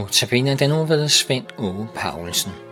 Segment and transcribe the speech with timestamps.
[0.00, 2.69] nu tabiner den uge ved Svend Åge Paulsen.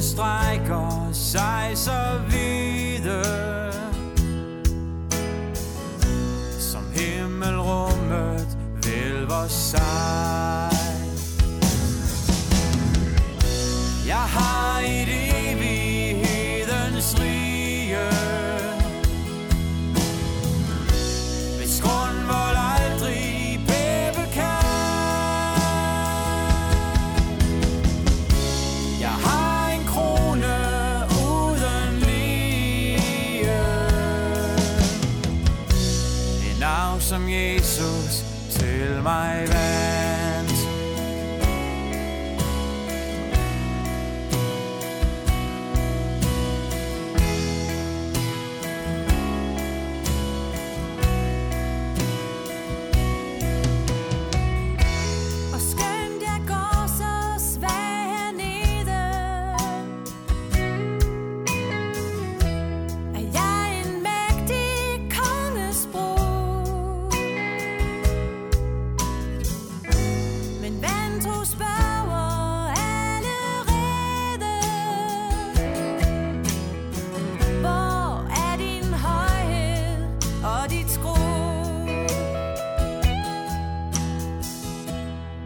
[0.00, 3.22] Hans strækker sig så vide
[6.60, 10.29] Som himmelrummet vælver sig.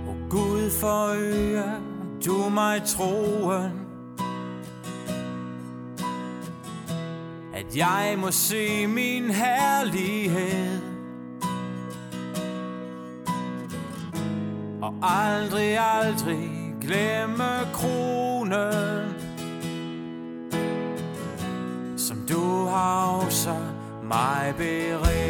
[0.08, 1.64] Og gud før forøge
[2.26, 3.72] du mig troen.
[7.54, 10.80] At jeg må se min herlighed.
[14.82, 19.14] Og aldrig, aldrig glemme kronen.
[21.96, 23.56] Som du har så
[24.02, 25.23] mig beredt.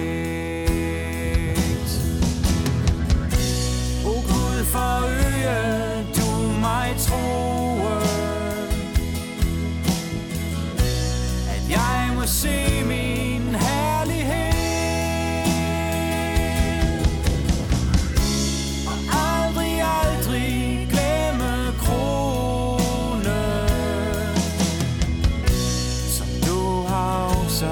[27.54, 27.70] Så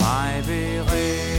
[0.00, 1.37] mig beredt beredt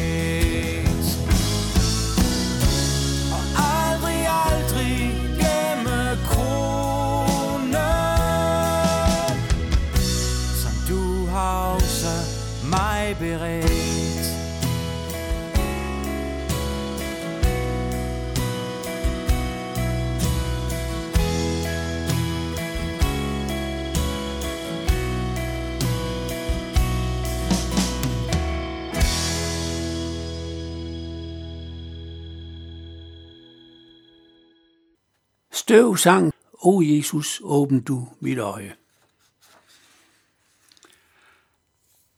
[35.69, 38.75] Støv sang, O Jesus, åbn du mit øje.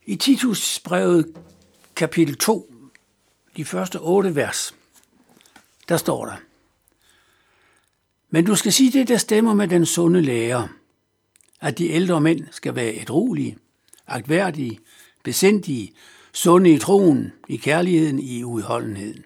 [0.05, 1.33] I Titus brevet
[1.95, 2.73] kapitel 2,
[3.57, 4.75] de første otte vers,
[5.89, 6.35] der står der,
[8.29, 10.67] Men du skal sige det, der stemmer med den sunde lærer,
[11.61, 13.57] at de ældre mænd skal være ædrolige,
[14.07, 14.79] agtværdige,
[15.23, 15.93] besindige,
[16.33, 19.25] sunde i troen, i kærligheden, i udholdenheden.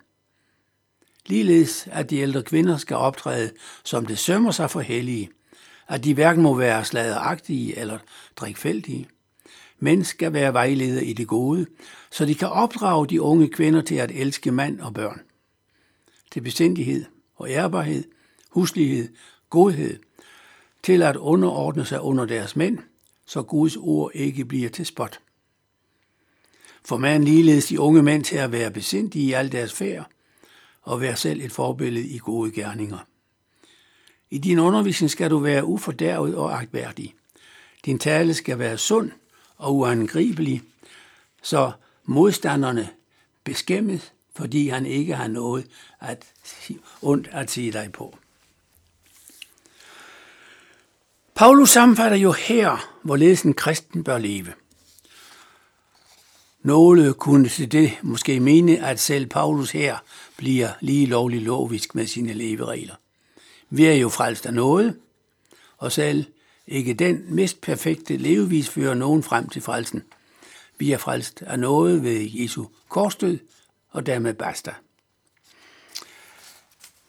[1.27, 3.51] Ligeledes at de ældre kvinder skal optræde,
[3.83, 5.29] som det sømmer sig for hellige,
[5.87, 7.97] at de hverken må være sladeragtige eller
[8.35, 9.07] drikfældige,
[9.79, 11.65] men skal være vejledere i det gode,
[12.11, 15.21] så de kan opdrage de unge kvinder til at elske mand og børn.
[16.31, 17.05] Til besindighed
[17.35, 18.03] og ærbarhed,
[18.49, 19.09] huslighed,
[19.49, 19.99] godhed,
[20.83, 22.79] til at underordne sig under deres mænd,
[23.25, 25.19] så Guds ord ikke bliver til spot.
[26.85, 30.09] For man ligeledes de unge mænd til at være besindige i al deres færd,
[30.85, 32.97] og vær selv et forbillede i gode gerninger.
[34.29, 37.15] I din undervisning skal du være ufordærvet og agtværdig.
[37.85, 39.11] Din tale skal være sund
[39.57, 40.61] og uangribelig,
[41.41, 41.71] så
[42.03, 42.89] modstanderne
[43.43, 45.67] beskæmmes, fordi han ikke har noget
[45.99, 46.25] at,
[47.01, 48.17] ondt at sige dig på.
[51.35, 54.53] Paulus sammenfatter jo her, hvorledes en kristen bør leve.
[56.65, 59.97] Nogle kunne til det måske mene, at selv Paulus her
[60.37, 62.95] bliver lige lovlig lovisk med sine leveregler.
[63.69, 64.99] Vi er jo frelst af noget,
[65.77, 66.25] og selv
[66.67, 70.03] ikke den mest perfekte levevis fører nogen frem til frelsen.
[70.77, 73.39] Vi er frelst af noget ved Jesu korsdød,
[73.91, 74.73] og dermed basta.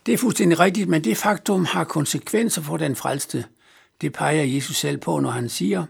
[0.07, 3.45] Det er fuldstændig rigtigt, men det faktum har konsekvenser for den frelste.
[4.01, 5.87] Det peger Jesus selv på, når han siger,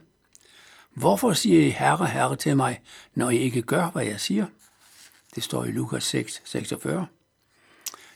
[0.96, 2.80] Hvorfor siger I herre, herre til mig,
[3.14, 4.46] når I ikke gør, hvad jeg siger?
[5.34, 7.06] Det står i Lukas 6, 46.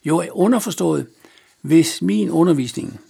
[0.04, 1.06] Jo, underforstået,
[1.60, 3.00] hvis min undervisning,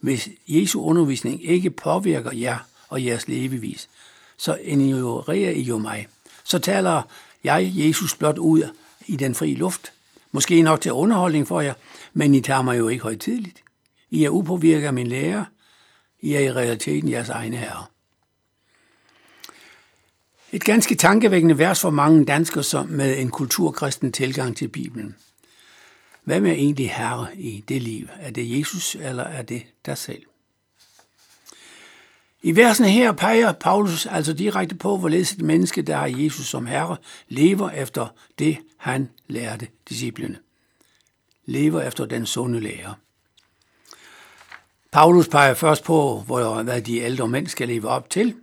[0.00, 2.58] hvis Jesu undervisning ikke påvirker jer
[2.88, 3.88] og jeres levevis,
[4.36, 6.08] så ignorerer I jo mig.
[6.44, 7.02] Så taler
[7.44, 8.62] jeg Jesus blot ud
[9.06, 9.92] i den frie luft.
[10.32, 11.74] Måske nok til underholdning for jer,
[12.12, 13.62] men I tager mig jo ikke højtidligt.
[14.10, 15.44] I er upåvirket af min lærer.
[16.20, 17.84] I er i realiteten jeres egne herre.
[20.54, 25.16] Et ganske tankevækkende vers for mange danskere som med en kulturkristen tilgang til Bibelen.
[26.24, 28.08] Hvem er egentlig herre i det liv?
[28.20, 30.22] Er det Jesus, eller er det dig selv?
[32.42, 36.66] I versene her peger Paulus altså direkte på, hvorledes et menneske, der har Jesus som
[36.66, 36.96] herre,
[37.28, 38.06] lever efter
[38.38, 40.38] det, han lærte disciplene.
[41.46, 42.94] Lever efter den sunde lære.
[44.92, 48.34] Paulus peger først på, hvor, hvad de ældre mænd skal leve op til,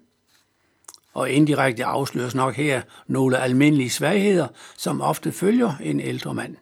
[1.13, 4.47] og indirekte afsløres nok her nogle almindelige svagheder,
[4.77, 6.55] som ofte følger en ældre mand.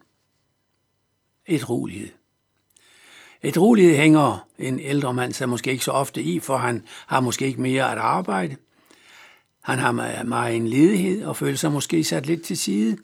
[1.46, 2.08] Et rolighed.
[3.42, 7.20] Et rolighed hænger en ældre mand sig måske ikke så ofte i, for han har
[7.20, 8.56] måske ikke mere at arbejde.
[9.60, 12.96] Han har meget en ledighed og føler sig måske sat lidt til side.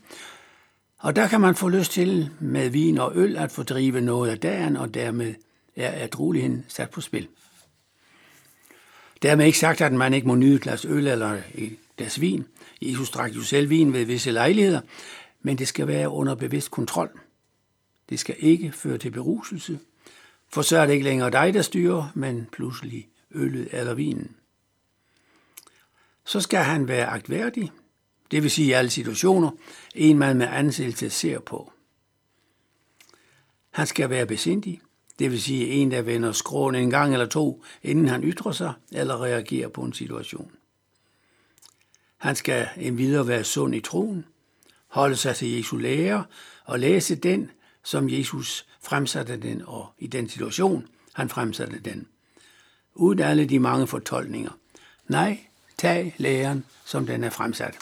[0.99, 4.39] Og der kan man få lyst til med vin og øl at fordrive noget af
[4.39, 5.35] dagen, og dermed
[5.77, 7.29] er at roligheden sat på spil.
[9.23, 12.45] Dermed ikke sagt, at man ikke må nyde et glas øl eller et glas vin.
[12.83, 14.81] Jesus drak jo selv vin ved visse lejligheder,
[15.41, 17.21] men det skal være under bevidst kontrol.
[18.09, 19.79] Det skal ikke føre til beruselse,
[20.49, 24.37] for så er det ikke længere dig, der styrer, men pludselig øllet eller vinen.
[26.25, 27.71] Så skal han være agtværdig,
[28.31, 29.51] det vil sige i alle situationer,
[29.95, 31.73] en man med ansættelse ser på.
[33.71, 34.81] Han skal være besindig,
[35.19, 38.73] det vil sige en, der vender skråen en gang eller to, inden han ytrer sig
[38.93, 40.53] eller reagerer på en situation.
[42.17, 44.25] Han skal endvidere være sund i troen,
[44.89, 46.25] holde sig til Jesu lære
[46.65, 47.51] og læse den,
[47.85, 52.07] som Jesus fremsatte den, og i den situation, han fremsatte den.
[52.95, 54.51] Uden alle de mange fortolkninger.
[55.09, 55.39] Nej,
[55.79, 57.79] tag læren, som den er fremsat.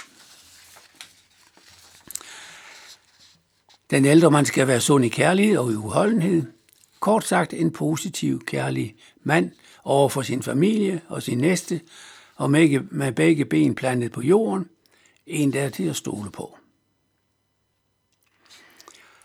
[3.90, 6.53] Den ældre mand skal være sund i kærlighed og i uholdenhed.
[7.04, 9.50] Kort sagt en positiv, kærlig mand
[9.84, 11.80] over for sin familie og sin næste,
[12.36, 14.68] og med begge ben plantet på jorden,
[15.26, 16.58] en der er til at stole på.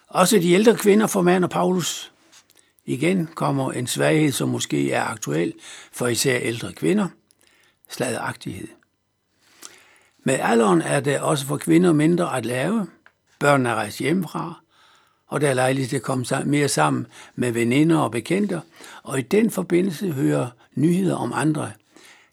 [0.08, 2.12] Også de ældre kvinder formander Paulus.
[2.86, 5.54] Igen kommer en svaghed, som måske er aktuel
[5.92, 7.08] for især ældre kvinder.
[7.90, 8.68] Sladagtighed.
[10.24, 12.88] Med alderen er det også for kvinder mindre at lave.
[13.40, 14.62] Børnene er rejst hjemmefra,
[15.30, 18.62] og der er lejlighed til at komme mere sammen med veninder og bekendte,
[19.04, 21.72] og i den forbindelse hører nyheder om andre.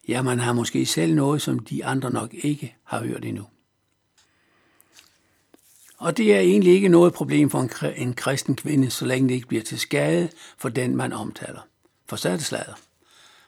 [0.09, 3.47] Ja, man har måske selv noget, som de andre nok ikke har hørt endnu.
[5.99, 9.49] Og det er egentlig ikke noget problem for en kristen kvinde, så længe det ikke
[9.49, 11.61] bliver til skade for den, man omtaler.
[12.09, 12.75] For så er det slader.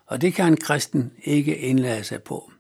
[0.07, 2.51] Og det kan en kristen ikke indlade sig på.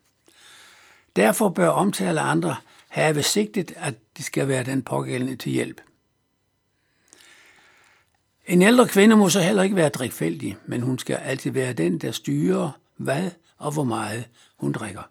[1.16, 2.57] Derfor bør omtale andre
[2.88, 5.80] have sigtet, at de skal være den pågældende til hjælp.
[8.49, 11.99] En ældre kvinde må så heller ikke være drikfældig, men hun skal altid være den,
[11.99, 14.25] der styrer, hvad og hvor meget
[14.57, 15.02] hun drikker.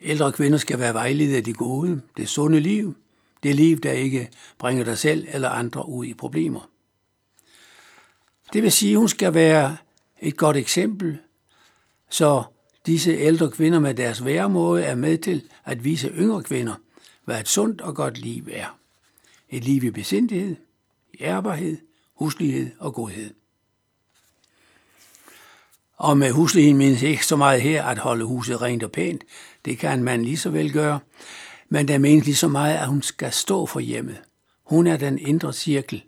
[0.00, 2.96] Ældre kvinder skal være vejledet af det gode, det sunde liv,
[3.42, 6.70] det liv, der ikke bringer dig selv eller andre ud i problemer.
[8.52, 9.76] Det vil sige, at hun skal være
[10.20, 11.18] et godt eksempel,
[12.10, 12.42] så
[12.86, 16.74] disse ældre kvinder med deres væremåde er med til at vise yngre kvinder,
[17.24, 18.78] hvad et sundt og godt liv er.
[19.50, 20.56] Et liv i besindighed,
[21.22, 21.78] ærbarhed,
[22.14, 23.34] huslighed og godhed.
[25.96, 29.24] Og med husligheden menes ikke så meget her at holde huset rent og pænt.
[29.64, 31.00] Det kan man lige så vel gøre.
[31.68, 34.22] Men der menes lige så meget, at hun skal stå for hjemmet.
[34.64, 36.02] Hun er den indre cirkel.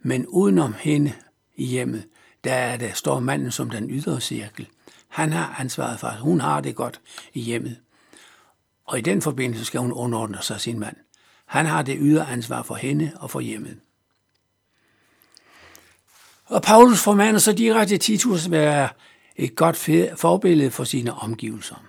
[0.00, 1.12] Men udenom hende
[1.56, 2.06] i hjemmet,
[2.44, 4.68] der, er der står manden som den ydre cirkel.
[5.08, 7.00] Han har ansvaret for, at hun har det godt
[7.32, 7.76] i hjemmet.
[8.84, 10.96] Og i den forbindelse skal hun underordne sig sin mand.
[11.54, 13.76] Han har det ydre ansvar for hende og for hjemmet.
[16.44, 18.88] Og Paulus formander så direkte Titus at være
[19.36, 19.76] et godt
[20.16, 21.84] forbillede for sine omgivelser.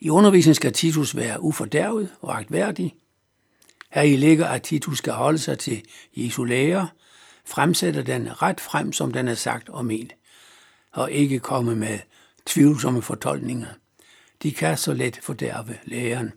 [0.00, 2.94] I undervisningen skal Titus være ufordærvet og agtværdig.
[3.90, 5.82] Her i ligger, at Titus skal holde sig til
[6.16, 6.86] Jesu lærer,
[7.44, 10.12] fremsætter den ret frem, som den er sagt og ment,
[10.92, 11.98] og ikke komme med
[12.46, 13.68] tvivlsomme fortolkninger.
[14.42, 16.32] De kan så let fordærve læreren.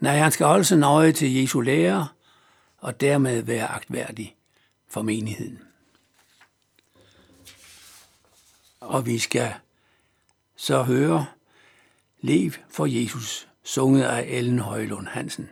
[0.00, 2.08] Nej, han skal holde sig nøje til Jesu lære,
[2.78, 4.36] og dermed være agtværdig
[4.88, 5.58] for menigheden.
[8.80, 9.54] Og vi skal
[10.56, 11.26] så høre
[12.20, 15.50] Lev for Jesus, sunget af Ellen Højlund Hansen.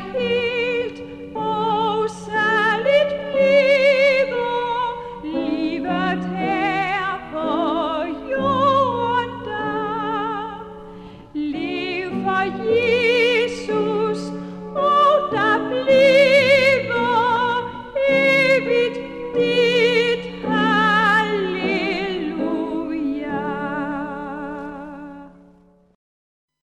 [0.00, 0.43] For